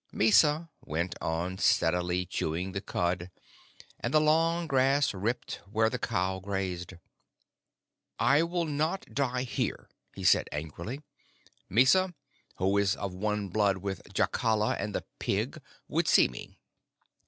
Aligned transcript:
Mysa 0.11 0.71
went 0.83 1.13
on 1.21 1.59
steadily 1.59 2.25
chewing 2.25 2.71
the 2.71 2.81
cud, 2.81 3.29
and 3.99 4.11
the 4.11 4.19
long 4.19 4.65
grass 4.65 5.13
ripped 5.13 5.61
where 5.69 5.91
the 5.91 5.99
cow 5.99 6.39
grazed. 6.39 6.95
"I 8.17 8.41
will 8.41 8.65
not 8.65 9.05
die 9.13 9.43
here," 9.43 9.91
he 10.15 10.23
said 10.23 10.49
angrily. 10.51 11.01
"Mysa, 11.69 12.15
who 12.55 12.79
is 12.79 12.95
of 12.95 13.13
one 13.13 13.49
blood 13.49 13.77
with 13.77 14.11
Jacala 14.11 14.73
and 14.79 14.95
the 14.95 15.05
pig, 15.19 15.61
would 15.87 16.07
see 16.07 16.27
me. 16.27 16.57